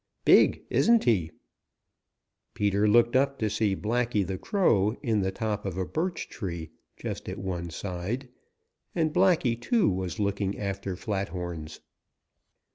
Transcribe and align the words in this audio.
"Big, 0.25 0.63
isn't 0.71 1.03
he?" 1.03 1.29
Peter 2.55 2.87
looked 2.87 3.15
up 3.15 3.37
to 3.37 3.51
see 3.51 3.75
Blacky 3.75 4.25
the 4.25 4.39
Crow 4.39 4.95
in 5.03 5.19
the 5.21 5.31
top 5.31 5.63
of 5.63 5.77
a 5.77 5.85
birch 5.85 6.27
tree 6.27 6.71
just 6.97 7.29
at 7.29 7.37
one 7.37 7.69
side, 7.69 8.27
and 8.95 9.13
Blacky, 9.13 9.55
too, 9.55 9.87
was 9.91 10.19
looking 10.19 10.57
after 10.57 10.95
Flathorns. 10.95 11.81